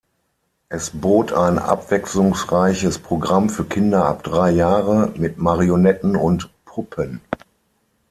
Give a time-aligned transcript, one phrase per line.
[0.67, 7.21] Es bot ein abwechslungsreiches Programm für Kinder ab drei Jahre mit Marionetten und Puppen.